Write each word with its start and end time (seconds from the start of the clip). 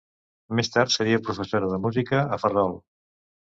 Més 0.59 0.71
tard 0.75 0.93
seria 0.93 1.21
professora 1.29 1.71
de 1.75 1.81
música 1.87 2.25
a 2.25 2.43
Ferrol. 2.47 2.79